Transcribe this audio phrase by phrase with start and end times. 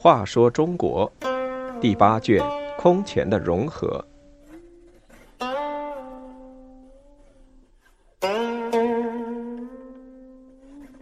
[0.00, 1.10] 话说中国
[1.80, 2.42] 第八卷
[2.78, 4.02] 空前的融合。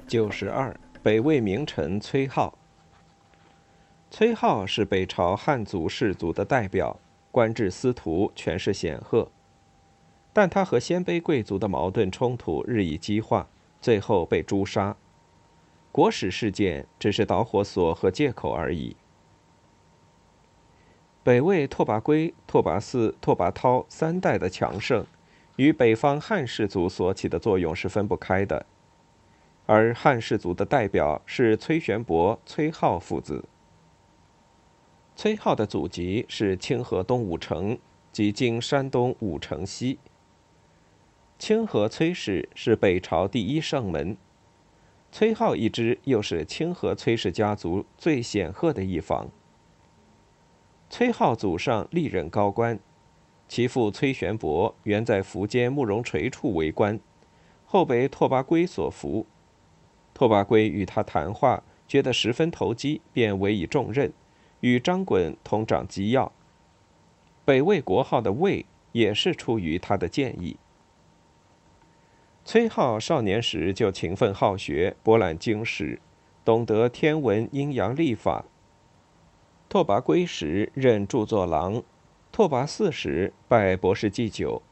[0.08, 2.50] 九十二，北魏名臣崔颢。
[4.10, 6.98] 崔颢是北朝汉族氏族的代表，
[7.30, 9.28] 官至司徒，权势显赫。
[10.37, 13.48] 但他和鲜卑贵族的矛盾冲突日益激化，
[13.80, 14.95] 最后被诛杀。
[15.91, 18.95] 国史事件只是导火索和借口而已。
[21.23, 25.07] 北魏拓跋圭、拓跋嗣、拓跋焘三代的强盛，
[25.57, 28.66] 与北方汉氏族所起的作用是分不开的。
[29.65, 33.43] 而汉氏族的代表是崔玄伯、崔浩父子。
[35.16, 37.79] 崔浩的祖籍是清河东武城，
[38.12, 39.98] 即今山东武城西。
[41.38, 44.16] 清河崔氏是北朝第一圣门，
[45.12, 49.28] 崔浩一支又是清河崔氏家族最显赫的一房。
[50.88, 52.80] 崔浩祖上历任高官，
[53.48, 56.98] 其父崔玄伯原在苻坚慕容垂处为官，
[57.66, 59.26] 后被拓跋圭所俘。
[60.15, 64.10] 拓跋圭与他谈话，觉得十分投机，便委以重任，
[64.60, 66.32] 与张衮同掌机要。
[67.44, 70.56] 北魏国号的“魏”也是出于他的建议。
[72.47, 75.99] 崔颢少年时就勤奋好学，博览经史，
[76.44, 78.44] 懂得天文、阴阳、历法。
[79.69, 81.83] 拓跋圭时任著作郎，
[82.31, 84.62] 拓跋嗣时拜博士祭酒。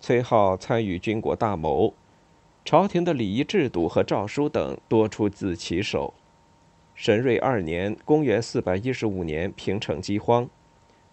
[0.00, 1.94] 崔颢参与军国大谋。
[2.62, 6.12] 朝廷的礼仪制度和诏书等多出自其手。
[6.94, 10.46] 神瑞二年（公元415年），平城饥荒，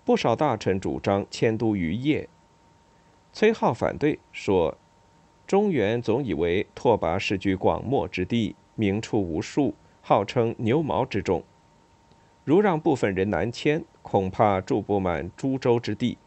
[0.04, 2.28] 不少大臣主张迁都于邺。
[3.32, 4.78] 崔颢反对，说
[5.50, 11.44] ：“中原总以为拓跋世居广漠之地，名处无数，号称牛毛之众。
[12.44, 16.20] 如让部分人南迁，恐怕住不满诸州之地。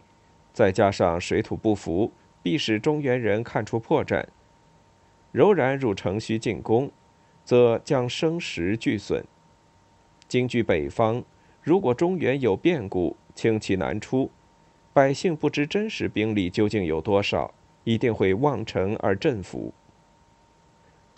[0.52, 2.10] 再加上水土不服，
[2.42, 4.26] 必使中原人看出破绽。”
[5.30, 6.90] 柔然入城需进攻，
[7.44, 9.24] 则将生食俱损。
[10.26, 11.22] 今居北方，
[11.62, 14.28] 如果中原有变故，轻骑难出，
[14.92, 19.72] 百姓不知真实兵力究竟有多少，一定会望城而振服。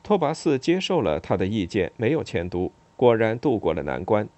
[0.03, 4.29] 拓跋嗣接受了他的意见，没有迁都，果然渡过了难关。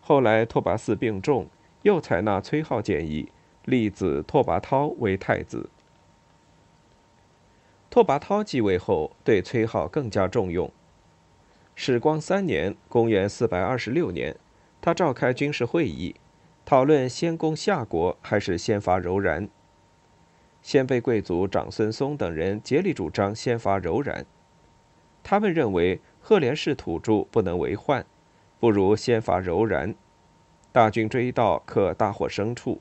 [0.00, 1.46] 后来拓跋嗣病重，
[1.82, 3.30] 又采纳崔浩建议，
[3.64, 5.68] 立子拓跋焘为太子。
[7.90, 10.70] 拓跋焘继位后，对崔浩更加重用。
[11.74, 14.36] 始光三年（公元426年），
[14.80, 16.14] 他召开军事会议，
[16.64, 19.48] 讨论先攻夏国还是先伐柔然。
[20.66, 24.26] 鲜卑贵族长孙嵩等人竭力主张先伐柔然。
[25.22, 28.04] 他们认为赫连氏土著不能为患，
[28.58, 29.94] 不如先伐柔然。
[30.72, 32.80] 大军追到，可大获牲畜；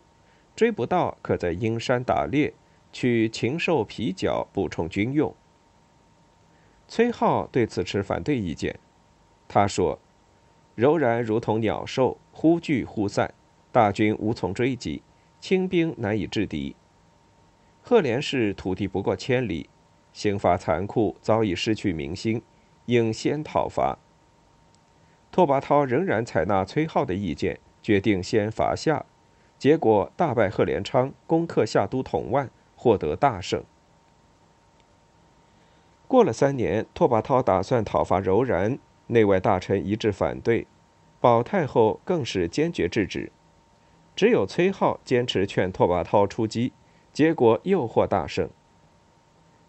[0.55, 2.51] 追不到，可在阴山打猎。
[2.91, 5.35] 取禽兽皮角补充军用。
[6.87, 8.79] 崔颢对此持反对意见。
[9.47, 9.99] 他说
[10.73, 13.31] ：“柔然如同鸟兽，忽聚忽散，
[13.71, 15.03] 大军无从追击，
[15.39, 16.75] 轻兵难以制敌。
[17.87, 19.69] 赫连氏土地不过千里，
[20.11, 22.41] 刑罚残酷，早已失去民心，
[22.87, 23.99] 应先讨伐。”
[25.31, 29.05] 拓跋焘仍然采纳崔浩的意见，决定先伐夏，
[29.59, 32.49] 结果大败赫连昌，攻克夏都统万。
[32.75, 33.63] 获得大胜。
[36.07, 40.67] 过了三年，拓跋焘打算讨伐柔然，内外大臣一致反对，
[41.19, 43.31] 保太后更是坚决制止。
[44.15, 46.73] 只有崔浩坚持劝拓跋焘出击，
[47.15, 48.49] 结果又获大胜。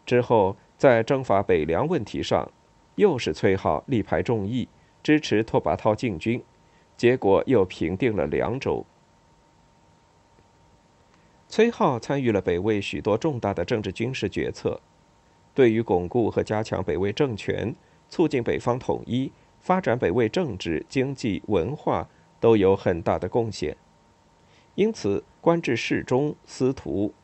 [0.05, 2.51] 之后，在征伐北凉问题上，
[2.97, 4.69] 又是崔浩力排众议，
[5.01, 6.43] 支持拓跋焘进军，
[6.97, 8.85] 结果又平定了凉州。
[11.49, 14.81] 崔浩参与了北魏许多重大的政治军事决策，
[15.55, 17.73] 对于巩固和加强北魏政权、
[18.09, 22.09] 促进北方统一、发展北魏政治、经济、文化
[22.41, 23.77] 都有很大的贡献。
[24.75, 27.15] 因此，官至侍中、司徒，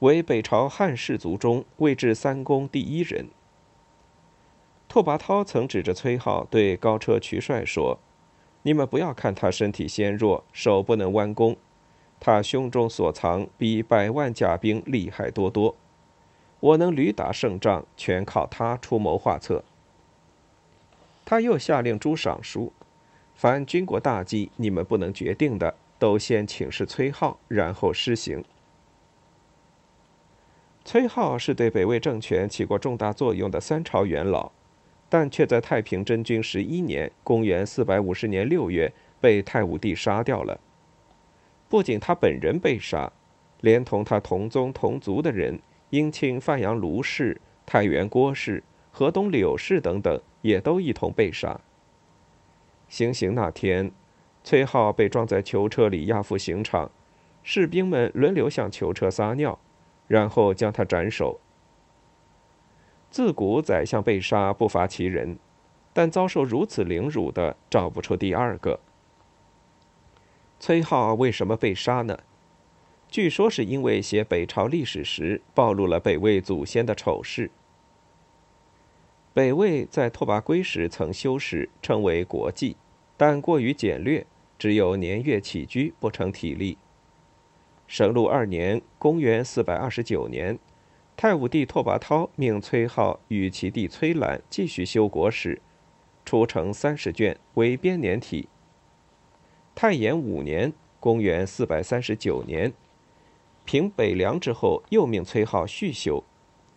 [0.00, 3.28] 为北朝汉氏族中位至三公第一人。
[4.88, 7.98] 拓跋焘曾指着崔颢对高车渠帅说
[8.62, 11.56] ：“你们不要看他身体纤弱，手不能弯弓。”
[12.20, 15.76] 他胸中所藏比百万甲兵厉害多多，
[16.58, 19.62] 我能屡打胜仗，全靠他出谋划策。
[21.24, 22.72] 他又下令诸尚书，
[23.34, 28.44] 凡军国大计，你们不能决定的，都先请示崔浩，然后施行。
[30.88, 34.50] 崔浩是对北魏政权起过重大作用的三朝元老，
[35.10, 38.90] 但却在太平真君十一年（公元450年6月）
[39.20, 40.58] 被太武帝杀掉了。
[41.68, 43.12] 不仅他本人被杀，
[43.60, 51.60] 连同他同宗同族的人，英清范阳卢氏、太原郭氏、河东柳氏等等，也都一同被杀。
[52.88, 53.92] 行刑那天，
[54.42, 56.90] 崔浩被装在囚车里押赴刑场，
[57.42, 59.58] 士兵们轮流向囚车撒尿。
[60.08, 61.38] 然后将他斩首。
[63.10, 65.38] 自古宰相被杀不乏其人，
[65.92, 68.80] 但遭受如此凌辱的找不出第二个。
[70.58, 72.18] 崔浩为什么被杀呢？
[73.08, 77.50] 据说是因为写北朝历史时暴露了北魏祖先的丑事。
[79.32, 82.76] 北魏在拓跋圭时曾修史，称为国记，
[83.16, 84.26] 但过于简略，
[84.58, 86.76] 只有年月起居，不成体例。
[87.88, 90.58] 神禄二年（公元429年），
[91.16, 95.58] 太武帝拓跋焘命崔浩与其弟崔览继续修国史，
[96.22, 98.50] 出成三十卷，为编年体。
[99.74, 100.70] 太延五年
[101.00, 102.74] （公元439年），
[103.64, 106.22] 平北凉之后，又命崔浩续修，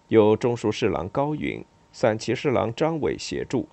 [0.07, 3.67] 由中书侍郎高允、散骑侍郎张伟协助。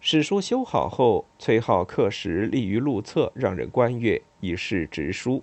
[0.00, 5.42] 史书修好后，崔浩刻石立于路侧，让人观阅，以示直书。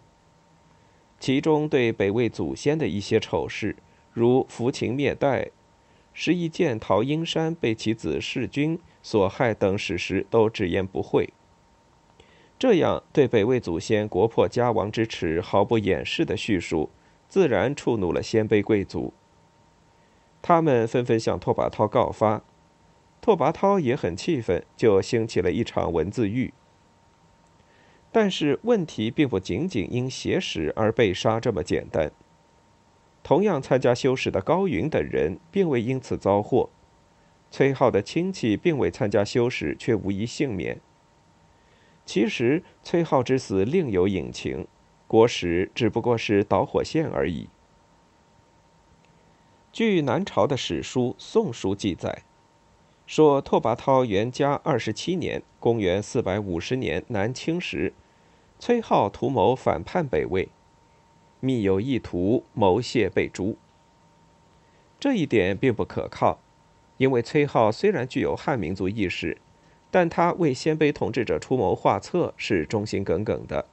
[1.21, 3.75] 其中对北魏祖先的一些丑事，
[4.11, 5.51] 如扶秦灭代、
[6.13, 11.31] 石一剑逃阴山被其子弑君所害等史实，都直言不讳。
[12.57, 16.89] 这样对北魏祖先国破家亡之耻毫不掩饰的叙述，
[17.29, 19.13] 自然触怒了鲜卑贵族。
[20.41, 22.41] 他们纷纷向拓跋焘告发，
[23.21, 26.51] 拓跋焘也很气愤，就兴起了一场文字狱。
[28.11, 32.11] 但是问题并不仅仅因写史而被杀这么简单。
[33.23, 36.69] 同样参加修史的高云等人并未因此遭祸，
[37.49, 40.81] 崔浩的亲戚并未参加修史却无一幸免。
[42.05, 44.67] 其实崔浩之死另有隐情，
[45.07, 47.47] 国史只不过是导火线而已。
[49.71, 52.23] 据南朝的史书《宋书》记载，
[53.05, 57.93] 说拓跋焘元嘉二十七年（公元450年）南侵时。
[58.61, 60.49] 崔浩图谋反叛北魏，
[61.39, 63.57] 密有意图谋泄被诛。
[64.99, 66.37] 这一点并不可靠，
[66.97, 69.35] 因为崔浩虽然具有汉民族意识，
[69.89, 73.65] 但他为鲜卑统治者出谋划策是忠心耿耿的。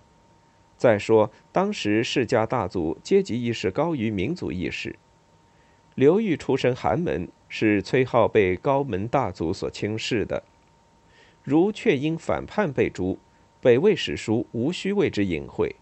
[0.79, 4.97] 再说，当时世家大族阶级意识高于民族意识。
[5.97, 10.45] 刘裕出身寒门，是崔浩被高门大族所轻视的。
[11.45, 13.19] 如却因反叛被诛。
[13.61, 15.75] 北魏史书无需为之隐晦，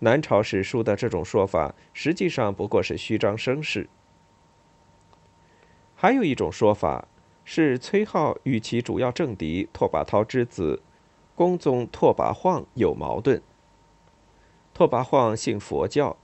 [0.00, 3.88] 南朝史书的这种说法实际上不过是虚张声势。
[5.94, 7.08] 还有一种说法
[7.44, 10.82] 是崔浩与其主要政敌拓跋焘之子
[11.34, 13.40] 公宗拓跋晃有矛盾。
[14.74, 16.16] 拓跋晃信佛教，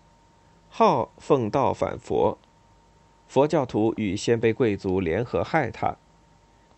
[0.69, 2.39] 号奉道反佛，
[3.27, 5.97] 佛教徒与鲜卑贵族联合害他。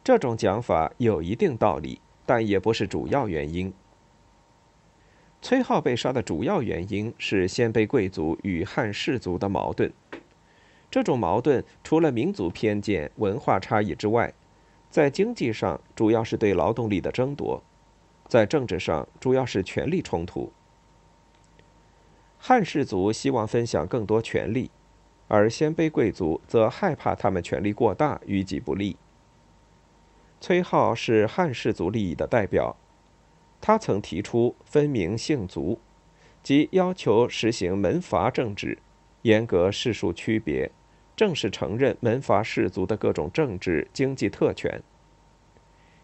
[0.04, 3.74] 这种讲法有一定道理，但也不是主要原因。
[5.42, 9.92] 崔浩被杀的主要原因是鲜卑贵族与汉氏族的矛盾。
[10.90, 14.32] 这种矛盾除了民族偏见、文化差异之外，
[14.90, 17.62] 在经济上主要是对劳动力的争夺，
[18.26, 20.52] 在政治上主要是权力冲突。
[22.38, 24.70] 汉氏族希望分享更多权力，
[25.28, 28.96] 而鲜卑贵族则害怕他们权力过大，于己不利。
[30.40, 32.76] 崔浩是汉氏族利益的代表。
[33.60, 35.80] 他曾提出分明姓族，
[36.42, 38.78] 即要求实行门阀政治，
[39.22, 40.70] 严格世庶区别，
[41.16, 44.82] 正式承认门阀士族的各种政治经济特权。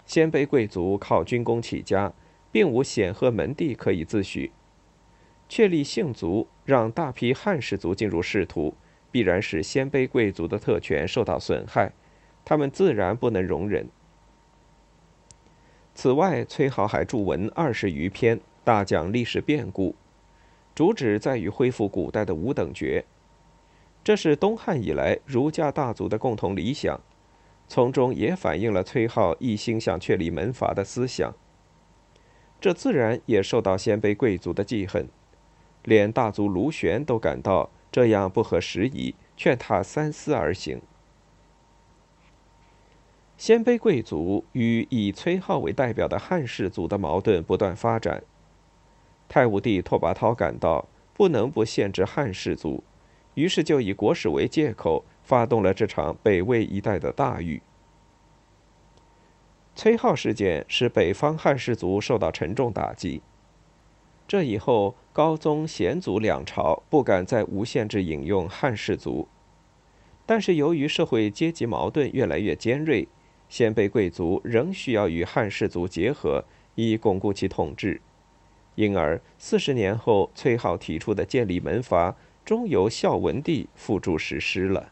[0.04, 2.12] 鲜卑贵族靠军功起家，
[2.50, 4.50] 并无显赫门第可以自诩。
[5.48, 8.74] 确立姓族，让大批汉氏族进入仕途，
[9.10, 11.92] 必然使鲜卑贵族的特权受到损害，
[12.44, 13.86] 他们自然不能容忍。
[15.94, 19.94] 此外，崔浩还著文二十余篇，大讲历史变故，
[20.74, 23.04] 主旨在于恢复古代的五等爵。
[24.02, 26.98] 这是东汉以来儒家大族的共同理想，
[27.68, 31.34] 从中也反映了崔浩一心想确立门阀的思想。
[32.60, 35.06] 这自然也受到鲜卑贵族的记恨，
[35.84, 40.80] 连大族卢玄都感到这样不合时宜，劝他三思而行。
[43.42, 48.22] 鲜卑贵族与以崔浩为代表的汉氏族的矛盾不断发展。
[49.28, 52.84] 太武帝拓跋焘感到不能不限制汉氏族，
[53.34, 57.60] 于是就以国史为借口，发动了这场北魏一代的大狱。
[59.74, 63.22] 崔浩事件使北方汉氏族受到沉重打击。
[64.28, 69.26] 这以后，高宗、显祖两朝不敢再无限制引用汉氏族。
[70.24, 73.08] 但是，由于社会阶级矛盾越来越尖锐，
[73.52, 76.42] 鲜卑贵族仍需要与汉氏族结合，
[76.74, 78.00] 以巩固其统治。
[78.76, 82.16] 因而，四十年后，崔浩提出的建立门阀，
[82.46, 84.90] 终由孝文帝付诸实施了。